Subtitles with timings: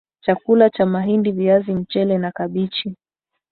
[0.21, 2.95] chakula cha mahindi viazi mchele na kabichi